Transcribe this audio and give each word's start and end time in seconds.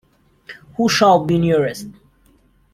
Who 0.77 0.89
shall 0.89 1.23
be 1.27 1.37
nearest? 1.37 1.87